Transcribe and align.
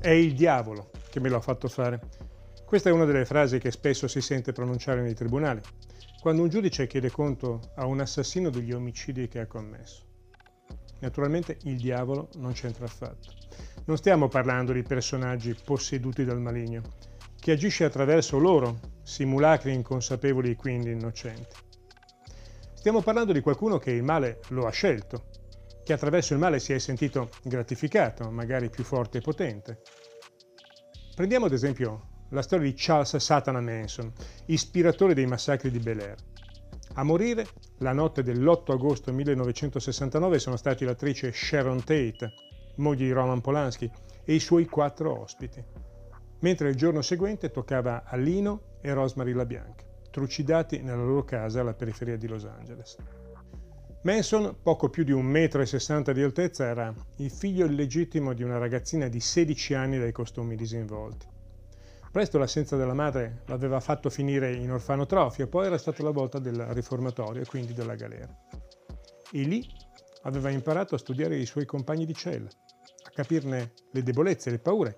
È 0.00 0.10
il 0.10 0.34
diavolo 0.34 0.90
che 1.10 1.18
me 1.18 1.28
l'ha 1.28 1.40
fatto 1.40 1.66
fare. 1.66 1.98
Questa 2.64 2.88
è 2.88 2.92
una 2.92 3.04
delle 3.04 3.24
frasi 3.24 3.58
che 3.58 3.72
spesso 3.72 4.06
si 4.06 4.20
sente 4.20 4.52
pronunciare 4.52 5.02
nei 5.02 5.14
tribunali, 5.14 5.60
quando 6.20 6.42
un 6.42 6.48
giudice 6.48 6.86
chiede 6.86 7.10
conto 7.10 7.72
a 7.74 7.84
un 7.84 7.98
assassino 7.98 8.48
degli 8.48 8.72
omicidi 8.72 9.26
che 9.26 9.40
ha 9.40 9.46
commesso. 9.46 10.04
Naturalmente 11.00 11.58
il 11.62 11.78
diavolo 11.78 12.28
non 12.36 12.52
c'entra 12.52 12.84
affatto. 12.84 13.32
Non 13.86 13.96
stiamo 13.96 14.28
parlando 14.28 14.72
di 14.72 14.84
personaggi 14.84 15.56
posseduti 15.64 16.24
dal 16.24 16.40
maligno, 16.40 16.82
che 17.40 17.50
agisce 17.50 17.82
attraverso 17.82 18.38
loro, 18.38 18.78
simulacri 19.02 19.74
inconsapevoli 19.74 20.50
e 20.50 20.56
quindi 20.56 20.92
innocenti. 20.92 21.56
Stiamo 22.74 23.02
parlando 23.02 23.32
di 23.32 23.40
qualcuno 23.40 23.78
che 23.78 23.90
il 23.90 24.04
male 24.04 24.38
lo 24.50 24.64
ha 24.64 24.70
scelto, 24.70 25.24
che 25.88 25.94
attraverso 25.94 26.34
il 26.34 26.38
male 26.38 26.58
si 26.58 26.74
è 26.74 26.78
sentito 26.78 27.30
gratificato, 27.44 28.30
magari 28.30 28.68
più 28.68 28.84
forte 28.84 29.18
e 29.18 29.20
potente. 29.22 29.80
Prendiamo 31.14 31.46
ad 31.46 31.52
esempio 31.52 32.26
la 32.28 32.42
storia 32.42 32.66
di 32.66 32.74
Charles 32.76 33.16
Satana 33.16 33.62
Manson, 33.62 34.12
ispiratore 34.48 35.14
dei 35.14 35.24
massacri 35.24 35.70
di 35.70 35.78
Bel 35.78 36.00
Air. 36.00 36.16
A 36.92 37.02
morire 37.04 37.46
la 37.78 37.94
notte 37.94 38.22
dell'8 38.22 38.72
agosto 38.72 39.14
1969 39.14 40.38
sono 40.38 40.56
stati 40.56 40.84
l'attrice 40.84 41.32
Sharon 41.32 41.82
Tate, 41.82 42.34
moglie 42.76 43.06
di 43.06 43.12
Roman 43.12 43.40
Polanski, 43.40 43.90
e 44.24 44.34
i 44.34 44.40
suoi 44.40 44.66
quattro 44.66 45.18
ospiti, 45.18 45.64
mentre 46.40 46.68
il 46.68 46.76
giorno 46.76 47.00
seguente 47.00 47.50
toccava 47.50 48.04
a 48.04 48.14
Lino 48.16 48.76
e 48.82 48.92
Rosemary 48.92 49.32
LaBianca, 49.32 49.86
trucidati 50.10 50.82
nella 50.82 51.02
loro 51.02 51.24
casa 51.24 51.62
alla 51.62 51.72
periferia 51.72 52.18
di 52.18 52.26
Los 52.26 52.44
Angeles. 52.44 52.98
Manson, 54.02 54.56
poco 54.62 54.90
più 54.90 55.02
di 55.02 55.12
1,60 55.12 56.10
m 56.10 56.12
di 56.12 56.22
altezza, 56.22 56.64
era 56.64 56.94
il 57.16 57.30
figlio 57.30 57.66
illegittimo 57.66 58.32
di 58.32 58.44
una 58.44 58.56
ragazzina 58.56 59.08
di 59.08 59.18
16 59.18 59.74
anni 59.74 59.98
dai 59.98 60.12
costumi 60.12 60.54
disinvolti. 60.54 61.26
Presto 62.12 62.38
l'assenza 62.38 62.76
della 62.76 62.94
madre 62.94 63.42
l'aveva 63.46 63.80
fatto 63.80 64.08
finire 64.08 64.54
in 64.54 64.70
orfanotrofio 64.70 65.48
poi 65.48 65.66
era 65.66 65.78
stata 65.78 66.04
la 66.04 66.12
volta 66.12 66.38
del 66.38 66.64
riformatorio 66.66 67.42
e 67.42 67.46
quindi 67.46 67.74
della 67.74 67.96
galera. 67.96 68.32
E 69.32 69.42
lì 69.42 69.66
aveva 70.22 70.50
imparato 70.50 70.94
a 70.94 70.98
studiare 70.98 71.36
i 71.36 71.44
suoi 71.44 71.66
compagni 71.66 72.06
di 72.06 72.14
cella, 72.14 72.48
a 72.48 73.10
capirne 73.10 73.72
le 73.90 74.02
debolezze 74.04 74.48
e 74.48 74.52
le 74.52 74.58
paure, 74.60 74.96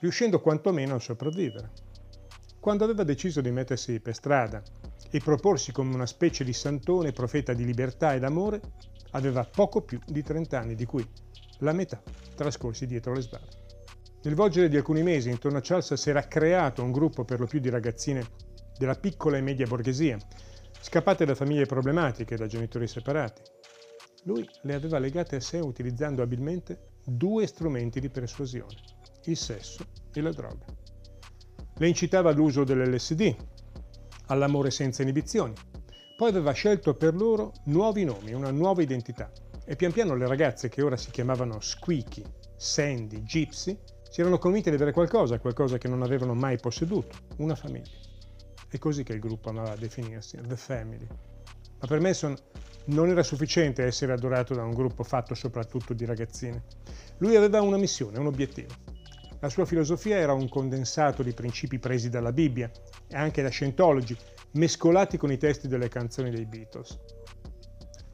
riuscendo 0.00 0.42
quantomeno 0.42 0.96
a 0.96 1.00
sopravvivere. 1.00 1.70
Quando 2.60 2.84
aveva 2.84 3.02
deciso 3.02 3.40
di 3.40 3.50
mettersi 3.50 3.98
per 3.98 4.14
strada 4.14 4.62
e 5.16 5.20
proporsi 5.20 5.72
come 5.72 5.94
una 5.94 6.04
specie 6.04 6.44
di 6.44 6.52
santone 6.52 7.12
profeta 7.12 7.54
di 7.54 7.64
libertà 7.64 8.14
ed 8.14 8.22
amore, 8.22 8.60
aveva 9.12 9.44
poco 9.44 9.80
più 9.80 9.98
di 10.04 10.22
30 10.22 10.60
anni, 10.60 10.74
di 10.74 10.84
cui 10.84 11.06
la 11.60 11.72
metà 11.72 12.02
trascorsi 12.34 12.86
dietro 12.86 13.14
le 13.14 13.22
sbarre. 13.22 13.64
Nel 14.22 14.34
volgere 14.34 14.68
di 14.68 14.76
alcuni 14.76 15.02
mesi 15.02 15.30
intorno 15.30 15.56
a 15.56 15.62
Charles 15.62 15.94
si 15.94 16.10
era 16.10 16.28
creato 16.28 16.82
un 16.82 16.92
gruppo 16.92 17.24
per 17.24 17.40
lo 17.40 17.46
più 17.46 17.60
di 17.60 17.70
ragazzine 17.70 18.26
della 18.76 18.94
piccola 18.94 19.38
e 19.38 19.40
media 19.40 19.66
borghesia, 19.66 20.18
scappate 20.80 21.24
da 21.24 21.34
famiglie 21.34 21.64
problematiche 21.64 22.36
da 22.36 22.46
genitori 22.46 22.86
separati. 22.86 23.40
Lui 24.24 24.46
le 24.62 24.74
aveva 24.74 24.98
legate 24.98 25.36
a 25.36 25.40
sé 25.40 25.60
utilizzando 25.60 26.20
abilmente 26.20 26.88
due 27.02 27.46
strumenti 27.46 28.00
di 28.00 28.10
persuasione, 28.10 28.74
il 29.24 29.36
sesso 29.36 29.82
e 30.12 30.20
la 30.20 30.30
droga. 30.30 30.66
Le 31.78 31.88
incitava 31.88 32.30
all'uso 32.30 32.64
dell'LSD, 32.64 33.36
all'amore 34.26 34.70
senza 34.70 35.02
inibizioni. 35.02 35.52
Poi 36.16 36.30
aveva 36.30 36.52
scelto 36.52 36.94
per 36.94 37.14
loro 37.14 37.52
nuovi 37.64 38.04
nomi, 38.04 38.32
una 38.32 38.50
nuova 38.50 38.82
identità. 38.82 39.30
E 39.64 39.76
pian 39.76 39.92
piano 39.92 40.14
le 40.14 40.26
ragazze 40.26 40.68
che 40.68 40.82
ora 40.82 40.96
si 40.96 41.10
chiamavano 41.10 41.60
Squeaky, 41.60 42.22
Sandy, 42.56 43.22
Gypsy, 43.22 43.78
si 44.08 44.20
erano 44.20 44.38
convinte 44.38 44.70
di 44.70 44.76
avere 44.76 44.92
qualcosa, 44.92 45.38
qualcosa 45.38 45.76
che 45.76 45.88
non 45.88 46.02
avevano 46.02 46.32
mai 46.32 46.58
posseduto, 46.58 47.16
una 47.38 47.54
famiglia. 47.54 47.90
È 48.68 48.78
così 48.78 49.02
che 49.02 49.12
il 49.12 49.20
gruppo 49.20 49.50
amava 49.50 49.76
definirsi, 49.76 50.38
The 50.40 50.56
Family. 50.56 51.06
Ma 51.80 51.86
per 51.86 52.00
Mason 52.00 52.34
non 52.86 53.08
era 53.08 53.22
sufficiente 53.22 53.84
essere 53.84 54.12
adorato 54.12 54.54
da 54.54 54.62
un 54.62 54.72
gruppo 54.72 55.02
fatto 55.02 55.34
soprattutto 55.34 55.92
di 55.92 56.04
ragazzine. 56.04 56.64
Lui 57.18 57.36
aveva 57.36 57.60
una 57.60 57.76
missione, 57.76 58.18
un 58.18 58.26
obiettivo. 58.26 58.74
La 59.46 59.52
sua 59.52 59.64
filosofia 59.64 60.16
era 60.16 60.32
un 60.32 60.48
condensato 60.48 61.22
di 61.22 61.32
principi 61.32 61.78
presi 61.78 62.08
dalla 62.08 62.32
Bibbia 62.32 62.68
e 63.06 63.14
anche 63.14 63.42
da 63.42 63.48
Scientology, 63.48 64.16
mescolati 64.54 65.16
con 65.18 65.30
i 65.30 65.36
testi 65.36 65.68
delle 65.68 65.88
canzoni 65.88 66.32
dei 66.32 66.46
Beatles. 66.46 66.98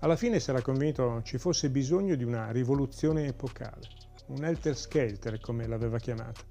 Alla 0.00 0.16
fine 0.16 0.38
si 0.40 0.50
era 0.50 0.60
convinto 0.60 1.22
ci 1.22 1.38
fosse 1.38 1.70
bisogno 1.70 2.16
di 2.16 2.24
una 2.24 2.50
rivoluzione 2.50 3.28
epocale, 3.28 3.80
un 4.26 4.44
Helter 4.44 4.76
Skelter 4.76 5.40
come 5.40 5.66
l'aveva 5.66 5.98
chiamata, 5.98 6.42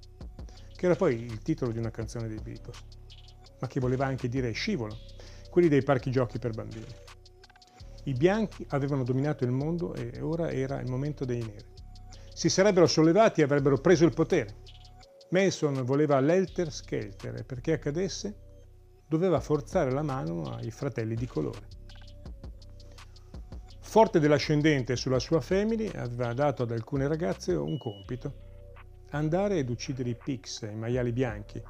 che 0.75 0.85
era 0.87 0.95
poi 0.95 1.25
il 1.25 1.43
titolo 1.43 1.71
di 1.71 1.77
una 1.77 1.91
canzone 1.91 2.27
dei 2.27 2.39
Beatles, 2.41 2.83
ma 3.59 3.67
che 3.67 3.79
voleva 3.79 4.07
anche 4.07 4.29
dire 4.29 4.49
scivolo, 4.49 4.97
quelli 5.51 5.67
dei 5.67 5.83
parchi 5.83 6.09
giochi 6.09 6.39
per 6.39 6.53
bambini. 6.53 6.87
I 8.05 8.13
bianchi 8.13 8.65
avevano 8.69 9.03
dominato 9.03 9.43
il 9.43 9.51
mondo 9.51 9.93
e 9.93 10.19
ora 10.21 10.49
era 10.49 10.79
il 10.79 10.89
momento 10.89 11.23
dei 11.23 11.37
neri. 11.37 11.69
Si 12.33 12.49
sarebbero 12.49 12.87
sollevati 12.87 13.41
e 13.41 13.43
avrebbero 13.43 13.77
preso 13.77 14.05
il 14.05 14.13
potere. 14.13 14.60
Mason 15.31 15.83
voleva 15.85 16.19
l'Helter 16.19 16.71
Skelter 16.71 17.35
e 17.35 17.43
perché 17.43 17.71
accadesse 17.73 18.35
doveva 19.07 19.39
forzare 19.39 19.89
la 19.89 20.01
mano 20.01 20.55
ai 20.55 20.71
fratelli 20.71 21.15
di 21.15 21.25
colore. 21.25 21.67
Forte 23.79 24.19
dell'ascendente 24.19 24.97
sulla 24.97 25.19
sua 25.19 25.39
family, 25.39 25.89
aveva 25.95 26.33
dato 26.33 26.63
ad 26.63 26.71
alcune 26.71 27.07
ragazze 27.07 27.53
un 27.53 27.77
compito, 27.77 28.33
andare 29.11 29.57
ed 29.57 29.69
uccidere 29.69 30.09
i 30.09 30.15
pigs, 30.15 30.61
i 30.69 30.75
maiali 30.75 31.13
bianchi, 31.13 31.61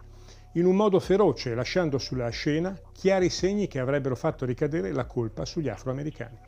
in 0.54 0.66
un 0.66 0.76
modo 0.76 1.00
feroce, 1.00 1.54
lasciando 1.54 2.00
sulla 2.00 2.30
scena 2.30 2.76
chiari 2.92 3.30
segni 3.30 3.68
che 3.68 3.80
avrebbero 3.80 4.16
fatto 4.16 4.44
ricadere 4.44 4.92
la 4.92 5.06
colpa 5.06 5.46
sugli 5.46 5.70
afroamericani. 5.70 6.40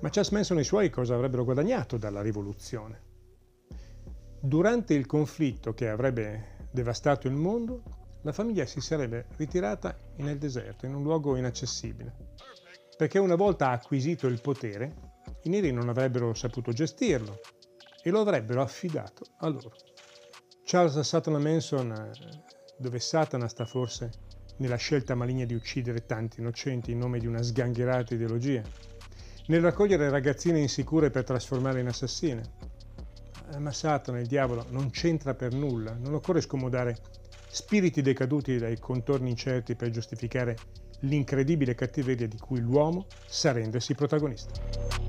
Ma 0.00 0.10
Charles 0.10 0.30
Manson 0.30 0.58
e 0.58 0.60
i 0.60 0.64
suoi 0.64 0.90
cosa 0.90 1.14
avrebbero 1.14 1.44
guadagnato 1.44 1.96
dalla 1.96 2.20
rivoluzione? 2.20 3.11
Durante 4.44 4.92
il 4.94 5.06
conflitto 5.06 5.72
che 5.72 5.88
avrebbe 5.88 6.66
devastato 6.72 7.28
il 7.28 7.32
mondo, 7.32 7.84
la 8.22 8.32
famiglia 8.32 8.66
si 8.66 8.80
sarebbe 8.80 9.26
ritirata 9.36 9.96
nel 10.16 10.36
deserto, 10.36 10.84
in 10.84 10.96
un 10.96 11.04
luogo 11.04 11.36
inaccessibile, 11.36 12.12
perché 12.96 13.20
una 13.20 13.36
volta 13.36 13.70
acquisito 13.70 14.26
il 14.26 14.40
potere, 14.40 15.12
i 15.44 15.48
neri 15.48 15.70
non 15.70 15.88
avrebbero 15.88 16.34
saputo 16.34 16.72
gestirlo 16.72 17.38
e 18.02 18.10
lo 18.10 18.18
avrebbero 18.18 18.62
affidato 18.62 19.22
a 19.38 19.46
loro. 19.46 19.74
Charles 20.64 20.98
Sutton 20.98 21.40
Manson 21.40 21.92
eh, 21.92 22.10
dove 22.76 22.98
Satana 22.98 23.46
sta 23.46 23.64
forse 23.64 24.10
nella 24.56 24.74
scelta 24.74 25.14
maligna 25.14 25.44
di 25.44 25.54
uccidere 25.54 26.04
tanti 26.04 26.40
innocenti 26.40 26.90
in 26.90 26.98
nome 26.98 27.20
di 27.20 27.28
una 27.28 27.42
sgangherata 27.42 28.14
ideologia, 28.14 28.62
nel 29.46 29.60
raccogliere 29.60 30.10
ragazzine 30.10 30.58
insicure 30.58 31.10
per 31.10 31.22
trasformarle 31.22 31.78
in 31.78 31.86
assassine. 31.86 32.71
Ma 33.58 33.72
Satana, 33.72 34.18
il 34.18 34.26
diavolo, 34.26 34.66
non 34.70 34.90
c'entra 34.90 35.34
per 35.34 35.52
nulla, 35.52 35.94
non 35.98 36.14
occorre 36.14 36.40
scomodare 36.40 36.96
spiriti 37.48 38.00
decaduti 38.00 38.56
dai 38.56 38.78
contorni 38.78 39.30
incerti 39.30 39.74
per 39.74 39.90
giustificare 39.90 40.56
l'incredibile 41.00 41.74
cattiveria 41.74 42.26
di 42.26 42.38
cui 42.38 42.60
l'uomo 42.60 43.06
sa 43.26 43.52
rendersi 43.52 43.94
protagonista. 43.94 45.01